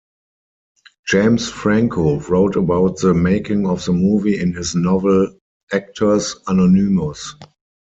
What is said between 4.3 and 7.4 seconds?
in his novel "Actors Anonymous".